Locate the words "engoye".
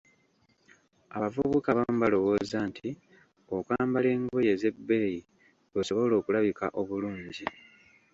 4.15-4.49